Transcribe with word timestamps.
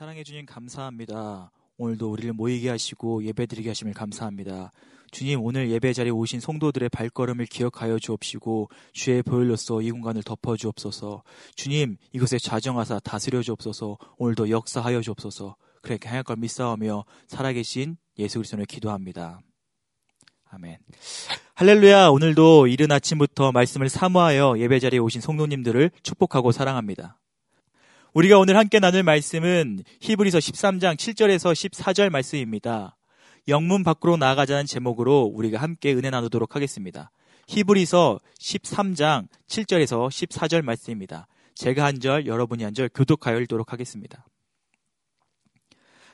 사랑해 0.00 0.24
주님 0.24 0.46
감사합니다. 0.46 1.50
오늘도 1.76 2.10
우리를 2.10 2.32
모이게 2.32 2.70
하시고 2.70 3.22
예배드리게 3.22 3.68
하심을 3.68 3.92
감사합니다. 3.92 4.72
주님 5.10 5.42
오늘 5.42 5.70
예배 5.70 5.92
자리에 5.92 6.10
오신 6.10 6.40
성도들의 6.40 6.88
발걸음을 6.88 7.44
기억하여 7.44 7.98
주옵시고 7.98 8.70
주의 8.94 9.22
보혈로서 9.22 9.82
이 9.82 9.90
공간을 9.90 10.22
덮어 10.22 10.56
주옵소서. 10.56 11.22
주님 11.54 11.98
이것에 12.14 12.38
좌정하사 12.38 13.00
다스려 13.00 13.42
주옵소서. 13.42 13.98
오늘도 14.16 14.48
역사하여 14.48 15.02
주옵소서. 15.02 15.56
그렇게 15.82 16.08
행할 16.08 16.22
걸 16.22 16.36
믿사오며 16.36 17.04
살아계신 17.26 17.98
예수 18.18 18.38
그리스도를 18.38 18.64
기도합니다. 18.64 19.40
아멘. 20.48 20.78
할렐루야. 21.56 22.08
오늘도 22.08 22.68
이른 22.68 22.90
아침부터 22.90 23.52
말씀을 23.52 23.90
사모하여 23.90 24.54
예배 24.60 24.78
자리에 24.78 24.98
오신 24.98 25.20
성도님들을 25.20 25.90
축복하고 26.02 26.52
사랑합니다. 26.52 27.20
우리가 28.12 28.38
오늘 28.38 28.56
함께 28.56 28.80
나눌 28.80 29.04
말씀은 29.04 29.84
히브리서 30.00 30.38
13장 30.38 30.96
7절에서 30.96 31.52
14절 31.52 32.10
말씀입니다. 32.10 32.96
영문 33.46 33.84
밖으로 33.84 34.16
나아가자는 34.16 34.66
제목으로 34.66 35.30
우리가 35.32 35.60
함께 35.60 35.92
은혜 35.94 36.10
나누도록 36.10 36.56
하겠습니다. 36.56 37.12
히브리서 37.46 38.18
13장 38.40 39.28
7절에서 39.46 40.08
14절 40.08 40.62
말씀입니다. 40.62 41.28
제가 41.54 41.84
한 41.84 42.00
절, 42.00 42.26
여러분이 42.26 42.64
한 42.64 42.74
절 42.74 42.88
교독하여 42.92 43.38
읽도록 43.42 43.72
하겠습니다. 43.72 44.26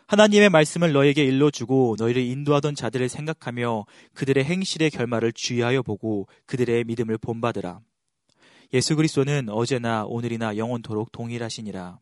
하나님의 0.07 0.51
말씀을 0.51 0.93
너에게 0.93 1.25
일러주고 1.25 1.97
너희를 1.99 2.23
인도하던 2.23 2.75
자들을 2.75 3.09
생각하며 3.09 3.87
그들의 4.13 4.45
행실의 4.45 4.91
결말을 4.91 5.33
주의하여 5.33 5.83
보고 5.83 6.29
그들의 6.45 6.85
믿음을 6.85 7.17
본받으라. 7.17 7.81
예수 8.73 8.97
그리스도는 8.97 9.49
어제나 9.49 10.05
오늘이나 10.07 10.57
영원토록 10.57 11.13
동일하시니라. 11.13 11.99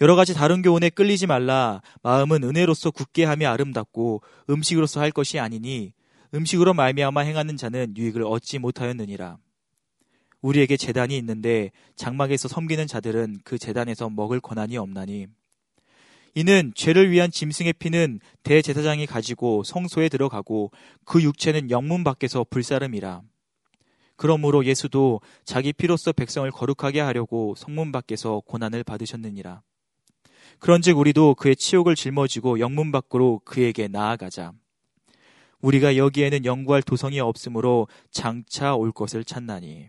여러 0.00 0.16
가지 0.16 0.34
다른 0.34 0.62
교훈에 0.62 0.90
끌리지 0.90 1.26
말라. 1.26 1.80
마음은 2.02 2.42
은혜로서 2.44 2.90
굳게 2.90 3.24
하며 3.24 3.50
아름답고 3.50 4.22
음식으로서 4.50 5.00
할 5.00 5.10
것이 5.10 5.38
아니니 5.38 5.92
음식으로 6.34 6.74
말미암아 6.74 7.20
행하는 7.20 7.56
자는 7.56 7.94
유익을 7.96 8.22
얻지 8.24 8.58
못하였느니라. 8.58 9.38
우리에게 10.40 10.76
재단이 10.76 11.16
있는데 11.18 11.70
장막에서 11.94 12.48
섬기는 12.48 12.86
자들은 12.86 13.40
그 13.44 13.58
재단에서 13.58 14.10
먹을 14.10 14.40
권한이 14.40 14.76
없나니 14.76 15.28
이는 16.34 16.72
죄를 16.74 17.10
위한 17.10 17.30
짐승의 17.30 17.74
피는 17.74 18.18
대제사장이 18.42 19.06
가지고 19.06 19.62
성소에 19.62 20.08
들어가고 20.08 20.72
그 21.04 21.22
육체는 21.22 21.70
영문 21.70 22.04
밖에서 22.04 22.44
불사름이라. 22.48 23.22
그러므로 24.22 24.64
예수도 24.64 25.20
자기 25.44 25.72
피로써 25.72 26.12
백성을 26.12 26.48
거룩하게 26.52 27.00
하려고 27.00 27.56
성문 27.56 27.90
밖에서 27.90 28.40
고난을 28.46 28.84
받으셨느니라. 28.84 29.62
그런즉 30.60 30.96
우리도 30.96 31.34
그의 31.34 31.56
치욕을 31.56 31.96
짊어지고 31.96 32.60
영문 32.60 32.92
밖으로 32.92 33.40
그에게 33.44 33.88
나아가자. 33.88 34.52
우리가 35.60 35.96
여기에는 35.96 36.44
연구할 36.44 36.82
도성이 36.82 37.18
없으므로 37.18 37.88
장차 38.12 38.76
올 38.76 38.92
것을 38.92 39.24
찾나니. 39.24 39.88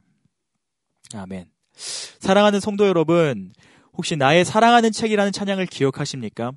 아멘. 1.13 1.45
사랑하는 1.75 2.59
성도 2.59 2.87
여러분, 2.87 3.53
혹시 3.93 4.15
나의 4.15 4.45
사랑하는 4.45 4.91
책이라는 4.91 5.31
찬양을 5.31 5.67
기억하십니까? 5.67 6.53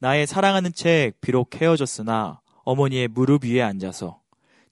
나의 0.00 0.26
사랑하는 0.26 0.72
책, 0.74 1.20
비록 1.20 1.60
헤어졌으나 1.60 2.40
어머니의 2.64 3.06
무릎 3.06 3.44
위에 3.44 3.62
앉아서 3.62 4.25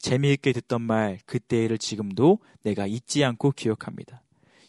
재미있게 0.05 0.52
듣던 0.52 0.83
말 0.83 1.19
그때를 1.24 1.78
지금도 1.78 2.38
내가 2.62 2.86
잊지 2.86 3.24
않고 3.24 3.52
기억합니다. 3.52 4.22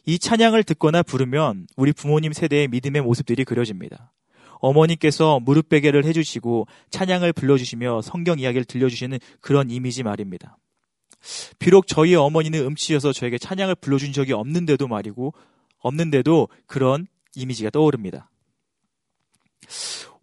이 0.05 0.17
찬양을 0.17 0.64
듣거나 0.64 1.03
부르면 1.03 1.67
우리 1.75 1.92
부모님 1.92 2.31
세대의 2.31 2.69
믿음의 2.69 3.02
모습들이 3.02 3.44
그려집니다. 3.44 4.14
어머니께서 4.61 5.42
무릎 5.42 5.67
베개를 5.67 6.05
해주시고 6.05 6.67
찬양을 6.89 7.33
불러주시며 7.33 8.02
성경 8.02 8.39
이야기를 8.39 8.64
들려주시는 8.64 9.19
그런 9.42 9.69
이미지 9.69 10.03
말입니다. 10.03 10.58
비록 11.59 11.88
저희 11.88 12.15
어머니는 12.15 12.61
음치여서 12.67 13.11
저에게 13.11 13.38
찬양을 13.38 13.76
불러준 13.76 14.14
적이 14.14 14.33
없는데도 14.33 14.88
말이고 14.88 15.33
없는데도 15.80 16.48
그런 16.65 17.08
이미지가 17.36 17.71
떠오릅니다. 17.71 18.30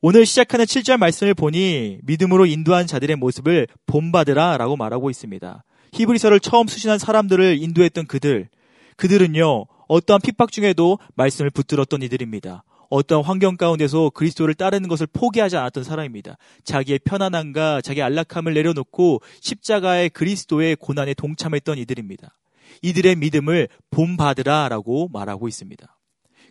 오늘 0.04 0.26
시작하는 0.26 0.64
7절 0.64 0.96
말씀을 0.96 1.32
보니 1.32 1.98
믿음으로 2.02 2.44
인도한 2.44 2.88
자들의 2.88 3.14
모습을 3.14 3.68
본받으라 3.86 4.56
라고 4.56 4.76
말하고 4.76 5.10
있습니다. 5.10 5.62
히브리서를 5.92 6.40
처음 6.40 6.66
수신한 6.66 6.98
사람들을 6.98 7.62
인도했던 7.62 8.08
그들, 8.08 8.48
그들은요, 8.96 9.66
어떠한 9.86 10.20
핍박 10.22 10.50
중에도 10.50 10.98
말씀을 11.14 11.50
붙들었던 11.50 12.02
이들입니다. 12.02 12.64
어떤 12.90 13.22
환경 13.22 13.56
가운데서 13.56 14.10
그리스도를 14.10 14.54
따르는 14.54 14.88
것을 14.88 15.06
포기하지 15.06 15.56
않았던 15.56 15.84
사람입니다. 15.84 16.36
자기의 16.64 16.98
편안함과 17.04 17.80
자기 17.82 18.02
안락함을 18.02 18.54
내려놓고 18.54 19.20
십자가의 19.38 20.10
그리스도의 20.10 20.74
고난에 20.80 21.14
동참했던 21.14 21.78
이들입니다. 21.78 22.36
이들의 22.82 23.14
믿음을 23.14 23.68
본받으라 23.92 24.68
라고 24.68 25.08
말하고 25.12 25.46
있습니다. 25.46 25.96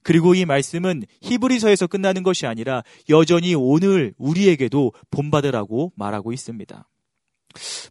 그리고 0.04 0.34
이 0.36 0.46
말씀은 0.46 1.04
히브리서에서 1.22 1.88
끝나는 1.88 2.24
것이 2.24 2.48
아니라 2.48 2.84
여전히 3.10 3.56
오늘 3.56 4.14
우리에게도 4.18 4.94
본받으라고 5.12 5.94
말하고 5.96 6.34
있습니다. 6.34 6.88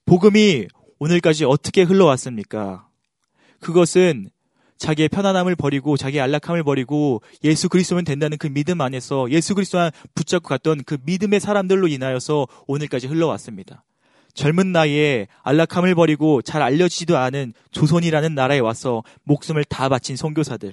복음이 0.04 0.66
오늘까지 0.99 1.44
어떻게 1.44 1.82
흘러왔습니까? 1.82 2.88
그것은 3.60 4.31
자기의 4.78 5.10
편안함을 5.10 5.56
버리고 5.56 5.97
자기의 5.99 6.22
안락함을 6.22 6.65
버리고 6.65 7.22
예수 7.44 7.69
그리스도면 7.69 8.04
된다는 8.04 8.38
그 8.38 8.49
믿음 8.49 8.81
안에서 8.81 9.31
예수 9.31 9.54
그리스도만 9.54 9.91
붙잡고 10.15 10.49
갔던 10.49 10.84
그 10.84 10.97
믿음의 11.04 11.38
사람들로 11.38 11.87
인하여서 11.87 12.49
오늘까지 12.66 13.06
흘러왔습니다. 13.06 13.84
젊은 14.32 14.72
나이에 14.72 15.26
안락함을 15.43 15.94
버리고 15.94 16.41
잘 16.41 16.62
알려지지도 16.62 17.19
않은 17.19 17.53
조선이라는 17.72 18.34
나라에 18.34 18.59
와서 18.60 19.03
목숨을 19.25 19.65
다 19.65 19.91
바친 19.91 20.16
선교사들. 20.16 20.72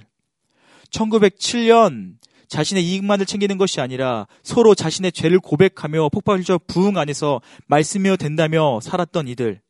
1907년 0.92 2.18
자신의 2.48 2.86
이익만을 2.86 3.26
챙기는 3.26 3.58
것이 3.58 3.82
아니라 3.82 4.28
서로 4.42 4.74
자신의 4.74 5.12
죄를 5.12 5.40
고백하며 5.40 6.10
폭발적 6.10 6.68
부흥 6.68 6.98
안에서 6.98 7.42
말씀이어 7.68 8.16
된다며 8.16 8.80
살았던 8.82 9.28
이들. 9.28 9.62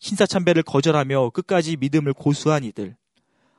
신사참배를 0.00 0.62
거절하며 0.62 1.30
끝까지 1.30 1.76
믿음을 1.76 2.12
고수한 2.12 2.64
이들. 2.64 2.96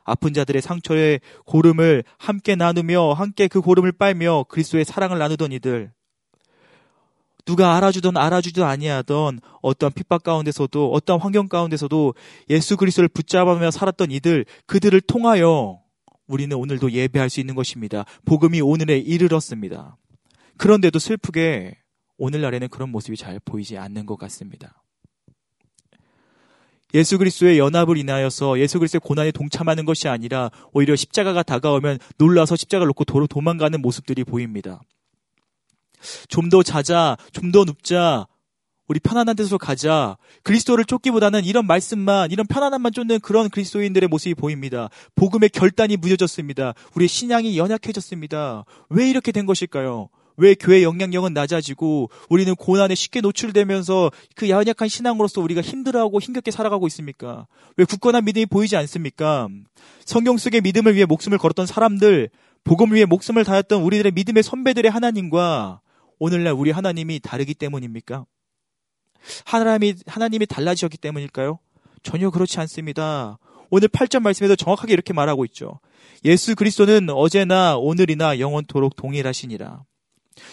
아픈 0.03 0.33
자들의 0.33 0.61
상처에 0.61 1.19
고름을 1.45 2.03
함께 2.17 2.55
나누며 2.55 3.13
함께 3.13 3.47
그 3.47 3.61
고름을 3.61 3.91
빨며 3.93 4.45
그리스도의 4.49 4.85
사랑을 4.85 5.19
나누던 5.19 5.51
이들. 5.51 5.91
누가 7.45 7.75
알아주던 7.77 8.17
알아주지도 8.17 8.65
아니하던 8.65 9.39
어떤 9.61 9.91
핍박 9.91 10.23
가운데서도 10.23 10.91
어떤 10.91 11.19
환경 11.19 11.47
가운데서도 11.47 12.13
예수 12.49 12.77
그리스도를 12.77 13.07
붙잡으며 13.07 13.71
살았던 13.71 14.11
이들 14.11 14.45
그들을 14.67 15.01
통하여 15.01 15.78
우리는 16.29 16.55
오늘도 16.55 16.91
예배할 16.91 17.29
수 17.29 17.39
있는 17.39 17.55
것입니다. 17.55 18.05
복음이 18.23 18.61
오늘에 18.61 18.99
이르렀습니다. 18.99 19.97
그런데도 20.57 20.99
슬프게 20.99 21.75
오늘날에는 22.17 22.67
그런 22.69 22.89
모습이 22.89 23.17
잘 23.17 23.39
보이지 23.43 23.77
않는 23.77 24.05
것 24.05 24.15
같습니다. 24.17 24.83
예수 26.93 27.17
그리스도의 27.17 27.57
연합을 27.57 27.97
인하여서 27.97 28.59
예수 28.59 28.77
그리스도의 28.79 29.01
고난에 29.03 29.31
동참하는 29.31 29.85
것이 29.85 30.07
아니라 30.07 30.51
오히려 30.71 30.95
십자가가 30.95 31.43
다가오면 31.43 31.97
놀라서 32.17 32.55
십자가를 32.55 32.87
놓고 32.87 33.05
도로 33.05 33.25
도망가는 33.27 33.81
모습들이 33.81 34.23
보입니다. 34.23 34.81
좀 36.29 36.49
더 36.49 36.61
자자, 36.63 37.17
좀 37.33 37.51
더 37.51 37.63
눕자, 37.65 38.27
우리 38.89 38.99
편안한 38.99 39.35
데서 39.35 39.59
가자. 39.59 40.17
그리스도를 40.41 40.83
쫓기보다는 40.83 41.45
이런 41.45 41.67
말씀만, 41.67 42.31
이런 42.31 42.47
편안함만 42.47 42.91
쫓는 42.91 43.19
그런 43.19 43.47
그리스도인들의 43.47 44.09
모습이 44.09 44.33
보입니다. 44.33 44.89
복음의 45.15 45.49
결단이 45.49 45.95
무뎌졌습니다. 45.95 46.73
우리의 46.95 47.07
신앙이 47.07 47.55
연약해졌습니다. 47.57 48.65
왜 48.89 49.07
이렇게 49.07 49.31
된 49.31 49.45
것일까요? 49.45 50.09
왜 50.37 50.55
교회 50.55 50.81
영향력은 50.81 51.33
낮아지고 51.33 52.09
우리는 52.29 52.55
고난에 52.55 52.95
쉽게 52.95 53.21
노출되면서 53.21 54.09
그 54.35 54.49
연약한 54.49 54.87
신앙으로서 54.87 55.41
우리가 55.41 55.61
힘들어하고 55.61 56.19
힘겹게 56.19 56.49
살아가고 56.49 56.87
있습니까? 56.87 57.45
왜 57.77 57.85
굳건한 57.85 58.25
믿음이 58.25 58.47
보이지 58.47 58.75
않습니까? 58.75 59.49
성경 60.03 60.37
속의 60.37 60.61
믿음을 60.61 60.95
위해 60.95 61.05
목숨을 61.05 61.37
걸었던 61.37 61.67
사람들, 61.67 62.29
복음 62.63 62.93
위해 62.93 63.05
목숨을 63.05 63.43
다했던 63.43 63.83
우리들의 63.83 64.13
믿음의 64.13 64.41
선배들의 64.41 64.89
하나님과 64.89 65.81
오늘날 66.17 66.53
우리 66.53 66.71
하나님이 66.71 67.19
다르기 67.19 67.53
때문입니까? 67.53 68.25
하나님이, 69.45 69.95
하나님이 70.07 70.45
달라지셨기 70.45 70.97
때문일까요? 70.97 71.59
전혀 72.03 72.29
그렇지 72.29 72.59
않습니다. 72.61 73.37
오늘 73.69 73.87
8절 73.87 74.21
말씀에도 74.21 74.55
정확하게 74.55 74.93
이렇게 74.93 75.13
말하고 75.13 75.45
있죠. 75.45 75.79
예수 76.25 76.55
그리스도는 76.55 77.09
어제나 77.09 77.77
오늘이나 77.77 78.39
영원토록 78.39 78.95
동일하시니라. 78.95 79.83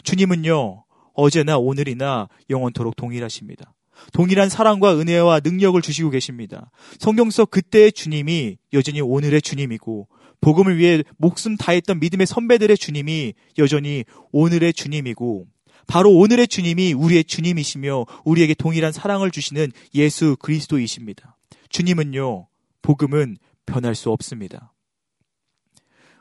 주님은요, 0.03 0.85
어제나 1.15 1.59
오늘이나 1.59 2.29
영원토록 2.51 2.97
동일하십니다. 2.97 3.75
동일한 4.13 4.49
사랑과 4.51 4.99
은혜와 4.99 5.41
능력을 5.43 5.81
주시고 5.81 6.11
계십니다. 6.11 6.71
성경 6.99 7.31
속 7.31 7.51
그때의 7.51 7.93
주님이 7.93 8.59
여전히 8.75 9.01
오늘의 9.01 9.41
주님이고 9.41 10.09
복음을 10.43 10.77
위해 10.77 11.03
목숨 11.17 11.57
다했던 11.57 11.99
믿음의 12.01 12.27
선배들의 12.27 12.77
주님이 12.77 13.33
여전히 13.59 14.05
오늘의 14.33 14.75
주님이고 14.75 15.47
바로 15.87 16.11
오늘의 16.13 16.49
주님이 16.49 16.93
우리의 16.93 17.25
주님이시며 17.25 18.07
우리에게 18.25 18.55
동일한 18.55 18.93
사랑을 18.93 19.31
주시는 19.31 19.71
예수 19.95 20.37
그리스도이십니다. 20.41 21.37
주님은요, 21.69 22.49
복음은 22.83 23.37
변할 23.67 23.95
수 23.95 24.11
없습니다. 24.11 24.73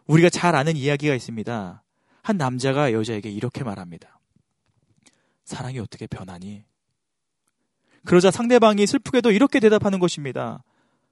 우리가 0.07 0.29
잘 0.29 0.56
아는 0.56 0.75
이야기가 0.75 1.15
있습니다. 1.15 1.83
한 2.21 2.38
남자가 2.38 2.94
여자에게 2.94 3.29
이렇게 3.29 3.63
말합니다. 3.63 4.19
사랑이 5.45 5.79
어떻게 5.79 6.07
변하니? 6.07 6.63
그러자 8.03 8.31
상대방이 8.31 8.85
슬프게도 8.85 9.31
이렇게 9.31 9.59
대답하는 9.59 10.00
것입니다. 10.00 10.63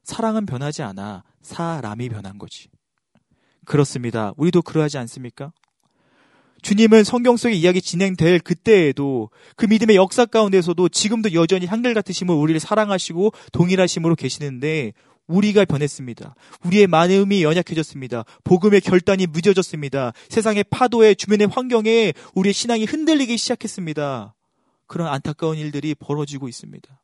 사랑은 0.04 0.46
변하지 0.46 0.84
않아. 0.84 1.24
사람이 1.42 2.10
변한 2.10 2.38
거지. 2.38 2.70
그렇습니다. 3.66 4.34
우리도 4.38 4.62
그러하지 4.62 4.98
않습니까? 5.00 5.54
주님은 6.64 7.04
성경 7.04 7.38
속의 7.38 7.60
이야기 7.60 7.82
진행될 7.82 8.40
그때에도 8.40 9.30
그 9.56 9.66
믿음의 9.66 9.96
역사 9.98 10.26
가운데서도 10.26 10.90
지금도 10.90 11.34
여전히 11.34 11.66
한결 11.66 11.94
같으심으로 11.94 12.40
우리를 12.40 12.60
사랑하시고 12.60 13.32
동일하심으로 13.52 14.16
계시는데 14.16 14.94
우리가 15.28 15.66
변했습니다. 15.66 16.36
우리의 16.66 16.88
마음이 16.88 17.44
연약해졌습니다. 17.44 18.26
복음의 18.44 18.82
결단이 18.82 19.28
무뎌졌습니다. 19.28 20.14
세상의 20.30 20.66
파도에 20.70 21.16
주변의 21.16 21.48
환경에 21.48 22.14
우리의 22.34 22.54
신앙이 22.54 22.86
흔들리기 22.86 23.38
시작했습니다. 23.38 24.34
그런 24.88 25.08
안타까운 25.08 25.58
일들이 25.58 25.96
벌어지고 25.96 26.48
있습니다. 26.48 27.02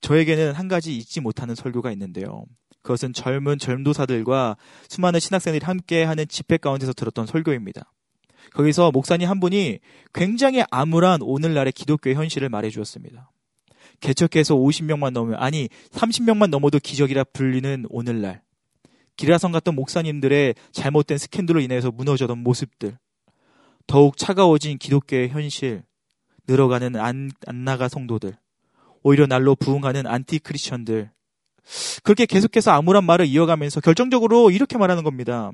저에게는 0.00 0.52
한 0.52 0.68
가지 0.68 0.96
잊지 0.96 1.20
못하는 1.20 1.54
설교가 1.54 1.92
있는데요. 1.92 2.44
그것은 2.86 3.12
젊은 3.12 3.58
젊도사들과 3.58 4.56
수많은 4.88 5.18
신학생들이 5.18 5.64
함께 5.64 6.04
하는 6.04 6.26
집회 6.28 6.56
가운데서 6.56 6.92
들었던 6.92 7.26
설교입니다. 7.26 7.92
거기서 8.54 8.92
목사님 8.92 9.28
한 9.28 9.40
분이 9.40 9.80
굉장히 10.14 10.62
암울한 10.70 11.22
오늘날의 11.22 11.72
기독교의 11.72 12.14
현실을 12.14 12.48
말해 12.48 12.70
주었습니다. 12.70 13.32
개척해서 13.98 14.54
50명만 14.54 15.10
넘으면, 15.10 15.42
아니, 15.42 15.68
30명만 15.90 16.48
넘어도 16.50 16.78
기적이라 16.78 17.24
불리는 17.24 17.86
오늘날. 17.88 18.42
기라성 19.16 19.50
같던 19.50 19.74
목사님들의 19.74 20.54
잘못된 20.70 21.18
스캔들로 21.18 21.60
인해서 21.60 21.90
무너져던 21.90 22.38
모습들. 22.38 22.98
더욱 23.88 24.16
차가워진 24.16 24.78
기독교의 24.78 25.30
현실. 25.30 25.82
늘어가는 26.46 26.94
안, 26.96 27.32
안나가 27.46 27.88
성도들. 27.88 28.36
오히려 29.02 29.26
날로 29.26 29.56
부흥하는 29.56 30.06
안티 30.06 30.38
크리스천들. 30.38 31.10
그렇게 32.02 32.26
계속해서 32.26 32.70
암울한 32.72 33.04
말을 33.04 33.26
이어가면서 33.26 33.80
결정적으로 33.80 34.50
이렇게 34.50 34.78
말하는 34.78 35.02
겁니다. 35.02 35.50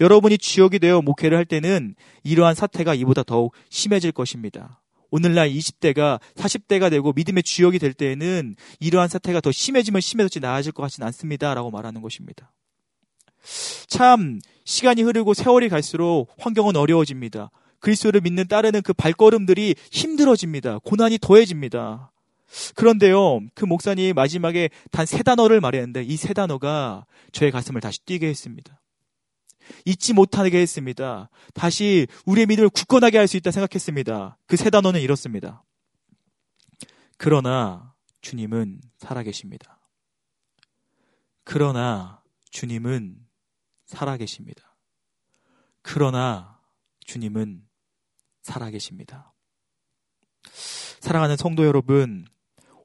여러분이 0.00 0.38
주역이 0.38 0.78
되어 0.78 1.00
목회를 1.02 1.36
할 1.36 1.44
때는 1.44 1.94
이러한 2.24 2.54
사태가 2.54 2.94
이보다 2.94 3.22
더욱 3.22 3.54
심해질 3.70 4.12
것입니다. 4.12 4.82
오늘날 5.10 5.50
20대가 5.50 6.20
40대가 6.36 6.90
되고 6.90 7.12
믿음의 7.12 7.42
주역이 7.42 7.78
될 7.78 7.92
때에는 7.92 8.56
이러한 8.80 9.08
사태가 9.08 9.40
더 9.40 9.52
심해지면 9.52 10.00
심해졌지 10.00 10.40
나아질 10.40 10.72
것 10.72 10.82
같지는 10.82 11.06
않습니다. 11.08 11.52
라고 11.54 11.70
말하는 11.70 12.00
것입니다. 12.00 12.52
참, 13.88 14.40
시간이 14.64 15.02
흐르고 15.02 15.34
세월이 15.34 15.68
갈수록 15.68 16.28
환경은 16.38 16.76
어려워집니다. 16.76 17.50
그리스도를 17.80 18.20
믿는 18.20 18.46
따르는 18.46 18.82
그 18.82 18.92
발걸음들이 18.92 19.74
힘들어집니다. 19.90 20.78
고난이 20.78 21.18
더해집니다. 21.20 22.11
그런데요, 22.74 23.40
그 23.54 23.64
목사님이 23.64 24.12
마지막에 24.12 24.68
단 24.90 25.06
세 25.06 25.22
단어를 25.22 25.60
말했는데 25.60 26.02
이 26.04 26.16
세 26.16 26.32
단어가 26.34 27.06
저의 27.32 27.50
가슴을 27.50 27.80
다시 27.80 28.04
뛰게 28.04 28.28
했습니다. 28.28 28.80
잊지 29.84 30.12
못하게 30.12 30.60
했습니다. 30.60 31.30
다시 31.54 32.06
우리의 32.26 32.46
믿음을 32.46 32.68
굳건하게 32.68 33.18
할 33.18 33.26
수 33.28 33.36
있다 33.36 33.50
생각했습니다. 33.52 34.38
그 34.46 34.56
세 34.56 34.70
단어는 34.70 35.00
이렇습니다. 35.00 35.64
그러나 37.16 37.94
주님은 38.20 38.80
살아계십니다. 38.98 39.80
그러나 41.44 42.22
주님은 42.50 43.16
살아계십니다. 43.86 44.76
그러나 45.82 46.60
주님은 47.06 47.62
살아계십니다. 48.42 49.32
사랑하는 51.00 51.36
성도 51.36 51.64
여러분, 51.64 52.26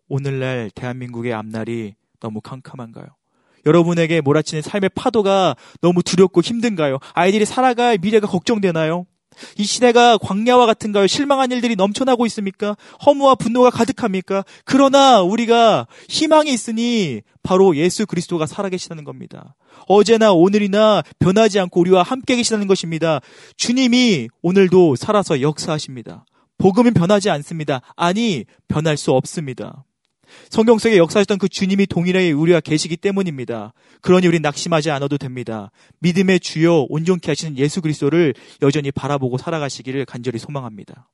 오늘날 0.07 0.69
대한민국의 0.73 1.33
앞날이 1.33 1.95
너무 2.19 2.41
캄캄한가요? 2.41 3.07
여러분에게 3.65 4.21
몰아치는 4.21 4.61
삶의 4.61 4.91
파도가 4.95 5.55
너무 5.81 6.01
두렵고 6.01 6.41
힘든가요? 6.41 6.99
아이들이 7.13 7.45
살아갈 7.45 7.97
미래가 7.97 8.27
걱정되나요? 8.27 9.05
이 9.57 9.63
시대가 9.63 10.17
광야와 10.17 10.65
같은가요? 10.65 11.05
실망한 11.05 11.51
일들이 11.51 11.75
넘쳐나고 11.75 12.25
있습니까? 12.27 12.75
허무와 13.05 13.35
분노가 13.35 13.69
가득합니까? 13.69 14.43
그러나 14.65 15.21
우리가 15.21 15.85
희망이 16.09 16.51
있으니 16.51 17.21
바로 17.43 17.75
예수 17.75 18.05
그리스도가 18.05 18.45
살아계시다는 18.45 19.03
겁니다. 19.03 19.55
어제나 19.87 20.31
오늘이나 20.31 21.03
변하지 21.19 21.59
않고 21.59 21.79
우리와 21.81 22.03
함께 22.03 22.35
계시다는 22.35 22.67
것입니다. 22.67 23.19
주님이 23.57 24.29
오늘도 24.41 24.95
살아서 24.95 25.41
역사하십니다. 25.41 26.25
복음은 26.57 26.93
변하지 26.93 27.29
않습니다. 27.29 27.81
아니, 27.95 28.45
변할 28.67 28.97
수 28.97 29.11
없습니다. 29.11 29.85
성경 30.49 30.77
속에 30.77 30.97
역사하셨던 30.97 31.37
그 31.37 31.47
주님이 31.49 31.87
동일하게 31.87 32.31
우리와 32.31 32.59
계시기 32.59 32.97
때문입니다. 32.97 33.73
그러니 34.01 34.27
우리 34.27 34.39
낙심하지 34.39 34.91
않아도 34.91 35.17
됩니다. 35.17 35.71
믿음의 35.99 36.39
주요 36.39 36.83
온전케 36.89 37.31
하시는 37.31 37.57
예수 37.57 37.81
그리스도를 37.81 38.33
여전히 38.61 38.91
바라보고 38.91 39.37
살아가시기를 39.37 40.05
간절히 40.05 40.39
소망합니다. 40.39 41.09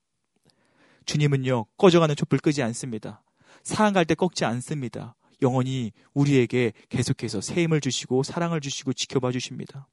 주님은요, 1.06 1.65
꺼져가는 1.77 2.15
촛불 2.15 2.39
끄지 2.39 2.62
않습니다. 2.63 3.24
사랑갈 3.63 4.06
때 4.06 4.15
꺾지 4.15 4.45
않습니다. 4.45 5.16
영원히 5.42 5.92
우리에게 6.13 6.74
계속해서 6.89 7.42
새 7.42 7.63
힘을 7.63 7.81
주시고 7.81 8.24
사랑을 8.24 8.62
주시고 8.62 8.94
지켜봐 8.94 9.31
주십니다. 9.31 9.88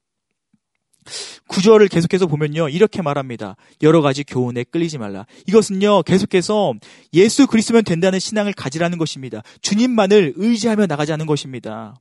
구절을 1.48 1.88
계속해서 1.88 2.26
보면요. 2.26 2.68
이렇게 2.68 3.02
말합니다. 3.02 3.56
여러 3.82 4.00
가지 4.02 4.24
교훈에 4.24 4.64
끌리지 4.64 4.98
말라. 4.98 5.26
이것은요. 5.46 6.02
계속해서 6.02 6.74
예수 7.14 7.46
그리스도면 7.46 7.84
된다는 7.84 8.18
신앙을 8.18 8.52
가지라는 8.52 8.98
것입니다. 8.98 9.42
주님만을 9.62 10.34
의지하며 10.36 10.86
나가자는 10.86 11.26
것입니다. 11.26 11.94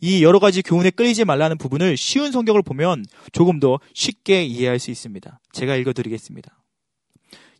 이 0.00 0.22
여러 0.22 0.38
가지 0.38 0.62
교훈에 0.62 0.90
끌리지 0.90 1.24
말라는 1.24 1.58
부분을 1.58 1.96
쉬운 1.96 2.32
성경을 2.32 2.62
보면 2.62 3.04
조금 3.32 3.60
더 3.60 3.78
쉽게 3.92 4.44
이해할 4.44 4.78
수 4.78 4.90
있습니다. 4.90 5.40
제가 5.52 5.76
읽어드리겠습니다. 5.76 6.56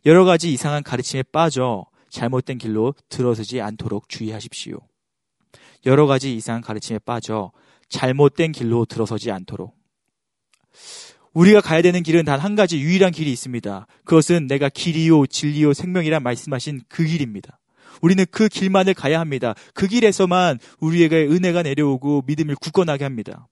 여러 0.05 0.25
가지 0.25 0.51
이상한 0.51 0.81
가르침에 0.81 1.23
빠져 1.31 1.85
잘못된 2.09 2.57
길로 2.57 2.95
들어서지 3.09 3.61
않도록 3.61 4.09
주의하십시오. 4.09 4.79
여러 5.85 6.07
가지 6.07 6.35
이상한 6.35 6.61
가르침에 6.61 6.99
빠져 6.99 7.51
잘못된 7.89 8.51
길로 8.51 8.85
들어서지 8.85 9.31
않도록. 9.31 9.80
우리가 11.33 11.61
가야 11.61 11.81
되는 11.81 12.03
길은 12.03 12.25
단 12.25 12.39
한 12.39 12.55
가지 12.55 12.79
유일한 12.79 13.11
길이 13.11 13.31
있습니다. 13.31 13.87
그것은 14.03 14.47
내가 14.47 14.67
길이요, 14.69 15.27
진리요, 15.27 15.73
생명이란 15.73 16.23
말씀하신 16.23 16.81
그 16.89 17.03
길입니다. 17.03 17.59
우리는 18.01 18.25
그 18.31 18.49
길만을 18.49 18.93
가야 18.95 19.19
합니다. 19.19 19.53
그 19.73 19.87
길에서만 19.87 20.59
우리에게 20.79 21.27
은혜가 21.27 21.63
내려오고 21.63 22.23
믿음을 22.25 22.55
굳건하게 22.55 23.03
합니다. 23.03 23.47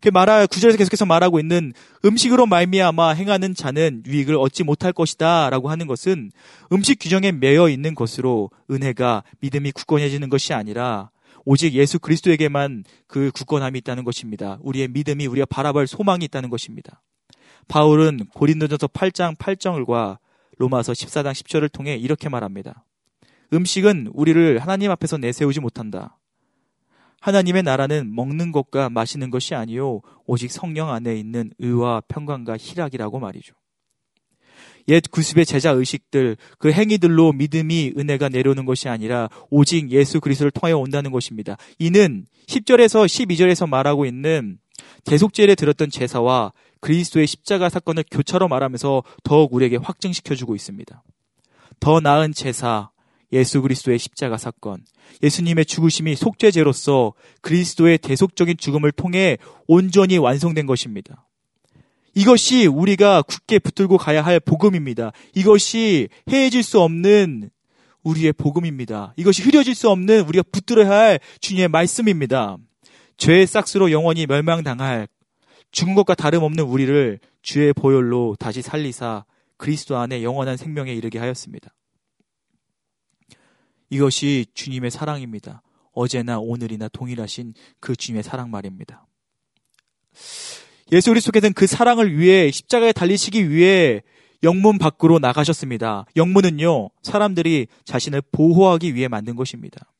그 0.00 0.08
말하 0.08 0.46
구절에서 0.46 0.78
계속해서 0.78 1.06
말하고 1.06 1.38
있는 1.38 1.72
음식으로 2.04 2.46
말미암아 2.46 3.10
행하는 3.10 3.54
자는 3.54 4.02
유익을 4.06 4.36
얻지 4.36 4.64
못할 4.64 4.92
것이다라고 4.92 5.70
하는 5.70 5.86
것은 5.86 6.30
음식 6.72 6.98
규정에 6.98 7.32
매여 7.32 7.68
있는 7.68 7.94
것으로 7.94 8.50
은혜가 8.70 9.22
믿음이 9.40 9.72
굳건해지는 9.72 10.30
것이 10.30 10.54
아니라 10.54 11.10
오직 11.44 11.74
예수 11.74 11.98
그리스도에게만 11.98 12.84
그 13.06 13.30
굳건함이 13.32 13.78
있다는 13.80 14.04
것입니다. 14.04 14.58
우리의 14.62 14.88
믿음이 14.88 15.26
우리가 15.26 15.46
바라볼 15.46 15.86
소망이 15.86 16.24
있다는 16.24 16.50
것입니다. 16.50 17.02
바울은 17.68 18.26
고린도전서 18.34 18.88
8장 18.88 19.36
8절과 19.36 20.18
로마서 20.58 20.92
14장 20.92 21.32
10절을 21.32 21.72
통해 21.72 21.96
이렇게 21.96 22.28
말합니다. 22.28 22.84
음식은 23.52 24.10
우리를 24.12 24.58
하나님 24.58 24.90
앞에서 24.90 25.16
내세우지 25.18 25.60
못한다. 25.60 26.18
하나님의 27.20 27.62
나라는 27.62 28.14
먹는 28.14 28.52
것과 28.52 28.90
마시는 28.90 29.30
것이 29.30 29.54
아니요 29.54 30.02
오직 30.26 30.50
성령 30.50 30.90
안에 30.90 31.16
있는 31.16 31.50
의와 31.58 32.02
평강과 32.08 32.58
희락이라고 32.58 33.18
말이죠. 33.18 33.54
옛 34.88 35.02
구습의 35.10 35.46
제자 35.46 35.70
의식들, 35.70 36.36
그 36.58 36.72
행위들로 36.72 37.32
믿음이 37.32 37.94
은혜가 37.96 38.28
내려오는 38.28 38.64
것이 38.64 38.88
아니라 38.88 39.28
오직 39.50 39.90
예수 39.90 40.20
그리스도를 40.20 40.50
통하여 40.50 40.76
온다는 40.78 41.10
것입니다. 41.10 41.56
이는 41.78 42.26
10절에서 42.46 43.06
12절에서 43.06 43.68
말하고 43.68 44.04
있는 44.06 44.58
대속죄를 45.04 45.56
들었던 45.56 45.90
제사와 45.90 46.52
그리스도의 46.80 47.26
십자가 47.26 47.68
사건을 47.68 48.04
교차로 48.10 48.48
말하면서 48.48 49.02
더욱 49.22 49.54
우리에게 49.54 49.76
확증시켜 49.76 50.34
주고 50.34 50.54
있습니다. 50.54 51.02
더 51.80 52.00
나은 52.00 52.32
제사, 52.32 52.90
예수 53.32 53.62
그리스도의 53.62 53.98
십자가 53.98 54.36
사건, 54.36 54.84
예수님의 55.22 55.66
죽으심이 55.66 56.14
속죄제로서 56.14 57.14
그리스도의 57.40 57.98
대속적인 57.98 58.56
죽음을 58.58 58.92
통해 58.92 59.38
온전히 59.66 60.18
완성된 60.18 60.66
것입니다. 60.66 61.26
이것이 62.14 62.66
우리가 62.66 63.22
굳게 63.22 63.58
붙들고 63.58 63.98
가야 63.98 64.24
할 64.24 64.40
복음입니다. 64.40 65.12
이것이 65.34 66.08
해해질 66.30 66.62
수 66.62 66.80
없는 66.80 67.50
우리의 68.02 68.32
복음입니다. 68.32 69.14
이것이 69.16 69.42
흐려질 69.42 69.74
수 69.74 69.90
없는 69.90 70.20
우리가 70.20 70.44
붙들어야 70.52 70.90
할 70.90 71.20
주님의 71.40 71.68
말씀입니다. 71.68 72.56
죄의 73.16 73.46
싹스로 73.46 73.90
영원히 73.90 74.26
멸망당할 74.26 75.08
죽은 75.72 75.94
것과 75.94 76.14
다름없는 76.14 76.64
우리를 76.64 77.18
주의 77.42 77.72
보혈로 77.72 78.36
다시 78.38 78.62
살리사 78.62 79.24
그리스도 79.56 79.96
안에 79.96 80.22
영원한 80.22 80.56
생명에 80.56 80.92
이르게 80.92 81.18
하였습니다. 81.18 81.74
이것이 83.90 84.46
주님의 84.54 84.90
사랑입니다. 84.90 85.62
어제나 85.92 86.38
오늘이나 86.38 86.88
동일하신 86.88 87.54
그 87.80 87.96
주님의 87.96 88.22
사랑 88.22 88.50
말입니다. 88.50 89.06
예수 90.94 91.10
그리스도께서는 91.10 91.54
그 91.54 91.66
사랑을 91.66 92.16
위해 92.16 92.52
십자가에 92.52 92.92
달리시기 92.92 93.50
위해 93.50 94.02
영문 94.44 94.78
밖으로 94.78 95.18
나가셨습니다. 95.18 96.06
영문은요, 96.14 96.90
사람들이 97.02 97.66
자신을 97.84 98.22
보호하기 98.30 98.94
위해 98.94 99.08
만든 99.08 99.34
것입니다. 99.34 99.92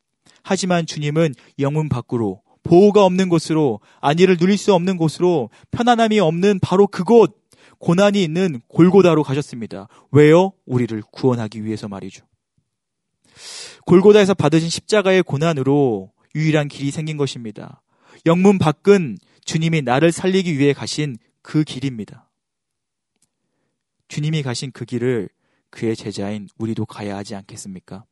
하지만 0.45 0.87
주님은 0.87 1.35
영문 1.59 1.89
밖으로, 1.89 2.43
보호가 2.63 3.05
없는 3.07 3.29
곳으로, 3.29 3.81
안위를 4.01 4.37
누릴 4.37 4.57
수 4.57 4.73
없는 4.73 4.97
곳으로, 4.97 5.51
편안함이 5.73 6.21
없는 6.21 6.61
바로 6.61 6.87
그곳, 6.87 7.35
고난이 7.81 8.23
있는 8.23 8.61
골고다로 8.69 9.25
가셨습니다. 9.25 9.89
왜요? 10.13 10.53
우리를 10.65 11.03
구원하기 11.11 11.65
위해서 11.65 11.89
말이죠. 11.89 12.25
골고다에서 13.87 14.35
받으신 14.35 14.69
십자가의 14.69 15.25
고난으로 15.25 16.13
유일한 16.37 16.69
길이 16.69 16.93
생긴 16.93 17.17
것입니다. 17.17 17.83
영문 18.27 18.59
밖은 18.59 19.19
주님이 19.45 19.83
나를 19.83 20.13
살리기 20.13 20.59
위해 20.59 20.73
가신 20.73 21.17
그 21.43 21.65
길입니다. 21.65 22.31
주님이 24.09 24.43
가신 24.43 24.71
그 24.73 24.85
길을 24.85 25.29
그의 25.71 25.97
제자인 25.97 26.49
우리도 26.59 26.87
가야 26.87 27.17
하지 27.17 27.35
않겠습니까? 27.35 28.05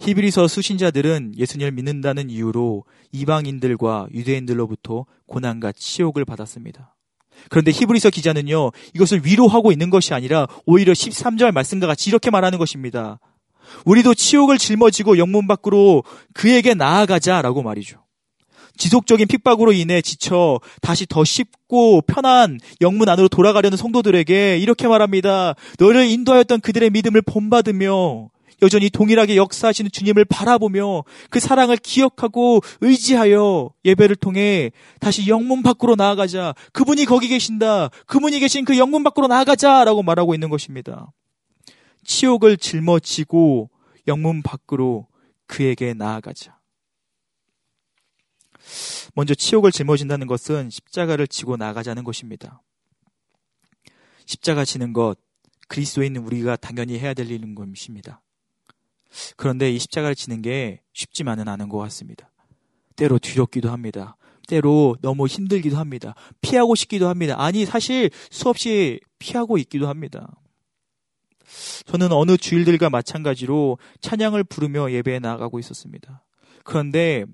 히브리서 0.00 0.48
수신자들은 0.48 1.34
예수님을 1.36 1.72
믿는다는 1.72 2.28
이유로 2.28 2.84
이방인들과 3.12 4.08
유대인들로부터 4.12 5.06
고난과 5.26 5.72
치욕을 5.72 6.24
받았습니다. 6.24 6.94
그런데 7.48 7.70
히브리서 7.70 8.10
기자는요, 8.10 8.70
이것을 8.94 9.24
위로하고 9.24 9.72
있는 9.72 9.90
것이 9.90 10.12
아니라 10.12 10.46
오히려 10.66 10.92
13절 10.92 11.52
말씀과 11.52 11.86
같이 11.86 12.10
이렇게 12.10 12.30
말하는 12.30 12.58
것입니다. 12.58 13.18
우리도 13.84 14.14
치욕을 14.14 14.58
짊어지고 14.58 15.18
영문 15.18 15.46
밖으로 15.46 16.04
그에게 16.32 16.74
나아가자라고 16.74 17.62
말이죠. 17.62 18.03
지속적인 18.76 19.28
핍박으로 19.28 19.72
인해 19.72 20.00
지쳐 20.02 20.60
다시 20.80 21.06
더 21.06 21.24
쉽고 21.24 22.02
편한 22.02 22.58
영문 22.80 23.08
안으로 23.08 23.28
돌아가려는 23.28 23.76
성도들에게 23.76 24.58
이렇게 24.58 24.88
말합니다. 24.88 25.54
너를 25.78 26.06
인도하였던 26.06 26.60
그들의 26.60 26.90
믿음을 26.90 27.22
본받으며 27.22 28.28
여전히 28.62 28.88
동일하게 28.88 29.36
역사하시는 29.36 29.90
주님을 29.90 30.24
바라보며 30.24 31.04
그 31.28 31.40
사랑을 31.40 31.76
기억하고 31.76 32.60
의지하여 32.80 33.70
예배를 33.84 34.16
통해 34.16 34.70
다시 35.00 35.28
영문 35.28 35.62
밖으로 35.62 35.96
나아가자. 35.96 36.54
그분이 36.72 37.04
거기 37.04 37.28
계신다. 37.28 37.90
그분이 38.06 38.40
계신 38.40 38.64
그 38.64 38.78
영문 38.78 39.04
밖으로 39.04 39.26
나아가자 39.26 39.84
라고 39.84 40.02
말하고 40.02 40.34
있는 40.34 40.48
것입니다. 40.48 41.12
치욕을 42.04 42.56
짊어지고 42.56 43.70
영문 44.06 44.42
밖으로 44.42 45.06
그에게 45.46 45.94
나아가자. 45.94 46.53
먼저 49.14 49.34
치욕을 49.34 49.72
짊어진다는 49.72 50.26
것은 50.26 50.70
십자가를 50.70 51.26
지고 51.26 51.56
나가자는 51.56 52.04
것입니다. 52.04 52.62
십자가 54.26 54.64
지는 54.64 54.92
것, 54.92 55.16
그리스도에 55.68 56.06
있는 56.06 56.22
우리가 56.22 56.56
당연히 56.56 56.98
해야 56.98 57.14
될 57.14 57.30
일인 57.30 57.54
것입니다. 57.54 58.22
그런데 59.36 59.70
이 59.70 59.78
십자가를 59.78 60.14
지는 60.14 60.42
게 60.42 60.80
쉽지만은 60.92 61.48
않은 61.48 61.68
것 61.68 61.78
같습니다. 61.78 62.30
때로 62.96 63.18
두렵기도 63.18 63.70
합니다. 63.70 64.16
때로 64.46 64.96
너무 65.00 65.26
힘들기도 65.26 65.76
합니다. 65.76 66.14
피하고 66.40 66.74
싶기도 66.74 67.08
합니다. 67.08 67.34
아니, 67.38 67.64
사실 67.64 68.10
수없이 68.30 69.00
피하고 69.18 69.58
있기도 69.58 69.88
합니다. 69.88 70.34
저는 71.86 72.12
어느 72.12 72.36
주일들과 72.36 72.90
마찬가지로 72.90 73.78
찬양을 74.00 74.44
부르며 74.44 74.90
예배에 74.92 75.18
나아가고 75.18 75.58
있었습니다. 75.58 76.24
그런데 76.64 77.24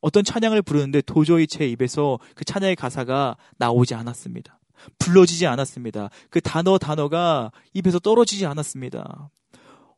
어떤 0.00 0.24
찬양을 0.24 0.62
부르는데 0.62 1.02
도저히 1.02 1.46
제 1.46 1.66
입에서 1.66 2.18
그 2.34 2.44
찬양의 2.44 2.76
가사가 2.76 3.36
나오지 3.58 3.94
않았습니다. 3.94 4.58
불러지지 4.98 5.46
않았습니다. 5.46 6.10
그 6.30 6.40
단어 6.40 6.78
단어가 6.78 7.52
입에서 7.74 7.98
떨어지지 7.98 8.46
않았습니다. 8.46 9.30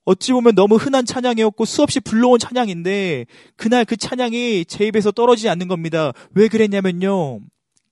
어찌 0.05 0.33
보면 0.33 0.57
너무 0.57 0.77
흔한 0.77 1.05
찬양이었고 1.05 1.65
수없이 1.65 2.01
불러온 2.01 2.39
찬양인데 2.39 3.27
그날 3.57 3.85
그 3.85 3.97
찬양이 3.97 4.65
제 4.65 4.87
입에서 4.87 5.13
떨어지지 5.13 5.49
않는 5.49 5.69
겁니다. 5.69 6.13
왜 6.35 6.49
그랬냐면요. 6.49 7.41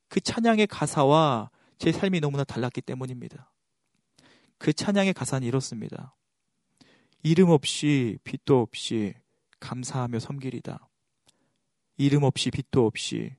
그 0.09 0.21
찬양의 0.21 0.67
가사와 0.67 1.51
제 1.79 1.93
삶이 1.93 2.21
너무나 2.21 2.43
달랐기 2.43 2.81
때문입니다. 2.81 3.53
그 4.59 4.73
찬양의 4.73 5.15
가사는 5.15 5.47
이렇습니다. 5.47 6.17
이름 7.23 7.51
없이 7.51 8.19
빛도 8.25 8.61
없이 8.61 9.15
감사하며 9.61 10.19
섬기리다. 10.19 10.90
이름 12.01 12.23
없이 12.23 12.51
빛도 12.51 12.87
없이 12.87 13.33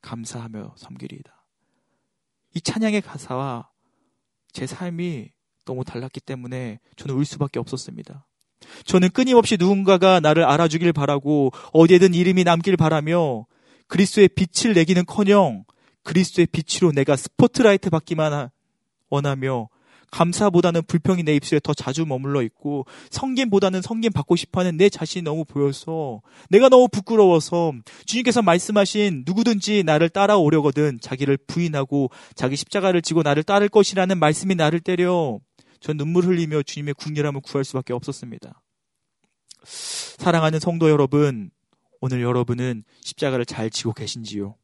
감사하며 0.00 0.74
섬기리다. 0.76 1.44
이 2.54 2.60
찬양의 2.62 3.02
가사와 3.02 3.68
제 4.52 4.66
삶이 4.66 5.30
너무 5.66 5.84
달랐기 5.84 6.20
때문에 6.20 6.80
저는 6.96 7.14
울 7.14 7.26
수밖에 7.26 7.58
없었습니다. 7.58 8.26
저는 8.84 9.10
끊임없이 9.10 9.56
누군가가 9.58 10.20
나를 10.20 10.44
알아주길 10.44 10.92
바라고 10.92 11.52
어디에든 11.72 12.14
이름이 12.14 12.44
남길 12.44 12.76
바라며 12.76 13.46
그리스도의 13.86 14.28
빛을 14.28 14.74
내기는커녕 14.74 15.64
그리스도의 16.02 16.46
빛으로 16.46 16.92
내가 16.92 17.16
스포트라이트 17.16 17.90
받기만 17.90 18.48
원하며 19.10 19.68
감사보다는 20.10 20.82
불평이 20.86 21.22
내 21.22 21.34
입술에 21.36 21.60
더 21.62 21.72
자주 21.74 22.04
머물러 22.06 22.42
있고 22.42 22.86
성김보다는 23.10 23.82
성김 23.82 24.12
받고 24.12 24.36
싶어하는 24.36 24.76
내 24.76 24.88
자신이 24.88 25.22
너무 25.22 25.44
보여서 25.44 26.20
내가 26.48 26.68
너무 26.68 26.88
부끄러워서 26.88 27.72
주님께서 28.06 28.42
말씀하신 28.42 29.24
누구든지 29.26 29.84
나를 29.84 30.08
따라오려거든 30.08 30.98
자기를 31.00 31.38
부인하고 31.46 32.10
자기 32.34 32.56
십자가를 32.56 33.02
지고 33.02 33.22
나를 33.22 33.42
따를 33.42 33.68
것이라는 33.68 34.18
말씀이 34.18 34.54
나를 34.54 34.80
때려 34.80 35.38
전 35.80 35.96
눈물 35.96 36.26
흘리며 36.26 36.62
주님의 36.62 36.94
궁렬함을 36.94 37.40
구할 37.40 37.64
수밖에 37.64 37.92
없었습니다. 37.92 38.62
사랑하는 39.64 40.60
성도 40.60 40.90
여러분, 40.90 41.50
오늘 42.00 42.22
여러분은 42.22 42.84
십자가를 43.00 43.46
잘 43.46 43.70
지고 43.70 43.92
계신지요? 43.92 44.54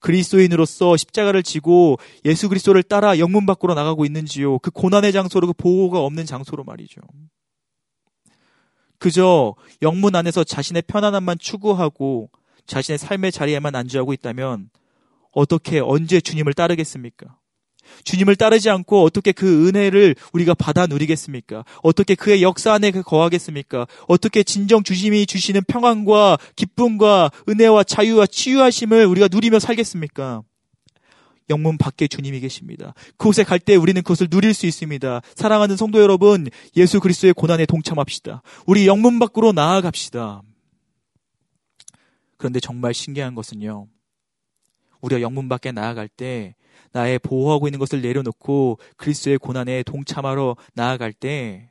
그리스도인으로서 0.00 0.96
십자가를 0.96 1.42
지고 1.42 1.98
예수 2.24 2.48
그리스도를 2.48 2.82
따라 2.82 3.18
영문 3.18 3.46
밖으로 3.46 3.74
나가고 3.74 4.04
있는지요? 4.04 4.58
그 4.58 4.70
고난의 4.70 5.12
장소로 5.12 5.46
그 5.46 5.52
보호가 5.52 6.00
없는 6.00 6.26
장소로 6.26 6.64
말이죠. 6.64 7.00
그저 8.98 9.54
영문 9.80 10.14
안에서 10.14 10.44
자신의 10.44 10.82
편안함만 10.86 11.38
추구하고 11.38 12.30
자신의 12.66 12.98
삶의 12.98 13.32
자리에만 13.32 13.74
안주하고 13.74 14.12
있다면 14.12 14.70
어떻게 15.32 15.80
언제 15.80 16.20
주님을 16.20 16.52
따르겠습니까? 16.54 17.39
주님을 18.04 18.36
따르지 18.36 18.70
않고 18.70 19.02
어떻게 19.02 19.32
그 19.32 19.68
은혜를 19.68 20.14
우리가 20.32 20.54
받아 20.54 20.86
누리겠습니까? 20.86 21.64
어떻게 21.82 22.14
그의 22.14 22.42
역사 22.42 22.72
안에 22.72 22.90
그 22.90 23.02
거하겠습니까? 23.02 23.86
어떻게 24.08 24.42
진정 24.42 24.82
주심이 24.82 25.26
주시는 25.26 25.62
평안과 25.66 26.38
기쁨과 26.56 27.30
은혜와 27.48 27.84
자유와 27.84 28.26
치유하심을 28.26 29.06
우리가 29.06 29.28
누리며 29.30 29.58
살겠습니까? 29.58 30.42
영문 31.50 31.78
밖에 31.78 32.06
주님이 32.06 32.40
계십니다. 32.40 32.94
그곳에 33.16 33.42
갈 33.44 33.58
때 33.58 33.74
우리는 33.76 34.00
그것을 34.02 34.28
누릴 34.28 34.54
수 34.54 34.66
있습니다. 34.66 35.20
사랑하는 35.34 35.76
성도 35.76 36.00
여러분, 36.00 36.48
예수 36.76 37.00
그리스도의 37.00 37.34
고난에 37.34 37.66
동참합시다. 37.66 38.42
우리 38.66 38.86
영문 38.86 39.18
밖으로 39.18 39.52
나아갑시다. 39.52 40.42
그런데 42.36 42.60
정말 42.60 42.94
신기한 42.94 43.34
것은요. 43.34 43.86
우리가 45.02 45.20
영문 45.20 45.48
밖에 45.48 45.72
나아갈 45.72 46.08
때 46.08 46.54
나의 46.92 47.18
보호하고 47.18 47.66
있는 47.68 47.78
것을 47.78 48.02
내려놓고 48.02 48.78
그리스도의 48.96 49.38
고난에 49.38 49.82
동참하러 49.82 50.56
나아갈 50.74 51.12
때 51.12 51.70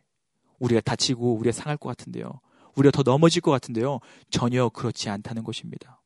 우리가 0.59 0.81
다치고 0.81 1.35
우리가 1.35 1.51
상할 1.51 1.77
것 1.77 1.89
같은데요. 1.89 2.39
우리가 2.75 2.91
더 2.91 3.03
넘어질 3.03 3.41
것 3.41 3.51
같은데요. 3.51 3.99
전혀 4.29 4.69
그렇지 4.69 5.09
않다는 5.09 5.43
것입니다. 5.43 6.01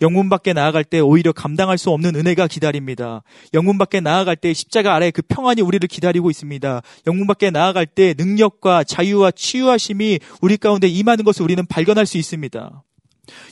영문 0.00 0.28
밖에 0.28 0.52
나아갈 0.52 0.84
때 0.84 1.00
오히려 1.00 1.32
감당할 1.32 1.78
수 1.78 1.90
없는 1.90 2.14
은혜가 2.14 2.46
기다립니다. 2.46 3.22
영문 3.52 3.76
밖에 3.76 4.00
나아갈 4.00 4.36
때 4.36 4.52
십자가 4.52 4.94
아래 4.94 5.10
그 5.10 5.20
평안이 5.22 5.62
우리를 5.62 5.86
기다리고 5.88 6.30
있습니다. 6.30 6.80
영문 7.06 7.26
밖에 7.26 7.50
나아갈 7.50 7.86
때 7.86 8.14
능력과 8.16 8.84
자유와 8.84 9.32
치유하심이 9.32 10.20
우리 10.40 10.56
가운데 10.56 10.86
임하는 10.86 11.24
것을 11.24 11.42
우리는 11.42 11.64
발견할 11.66 12.06
수 12.06 12.18
있습니다. 12.18 12.84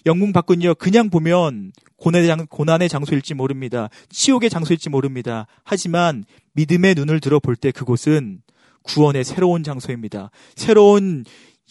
영문 0.06 0.32
밖은요, 0.32 0.74
그냥 0.76 1.10
보면 1.10 1.72
고난의, 1.96 2.88
장소일지 2.88 3.34
모릅니다. 3.34 3.88
치욕의 4.08 4.50
장소일지 4.50 4.88
모릅니다. 4.90 5.46
하지만 5.64 6.24
믿음의 6.54 6.94
눈을 6.96 7.20
들어 7.20 7.38
볼 7.40 7.56
때 7.56 7.70
그곳은 7.70 8.42
구원의 8.82 9.24
새로운 9.24 9.62
장소입니다. 9.62 10.30
새로운 10.56 11.24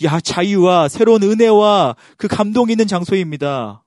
야, 0.03 0.19
자유와 0.19 0.87
새로운 0.87 1.21
은혜와 1.23 1.95
그 2.17 2.27
감동이 2.27 2.71
있는 2.71 2.87
장소입니다. 2.87 3.83